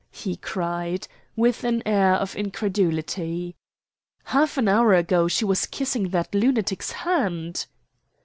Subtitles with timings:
[0.09, 3.55] he cried, with an air of incredulity.
[4.23, 7.67] "Half an hour ago she was kissing that lunatic's hand."